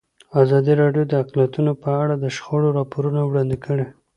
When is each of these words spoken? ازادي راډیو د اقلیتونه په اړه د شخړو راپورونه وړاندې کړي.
ازادي 0.41 0.73
راډیو 0.81 1.03
د 1.07 1.13
اقلیتونه 1.23 1.71
په 1.83 1.89
اړه 2.01 2.15
د 2.17 2.25
شخړو 2.35 2.69
راپورونه 2.77 3.19
وړاندې 3.25 3.57
کړي. 3.65 3.85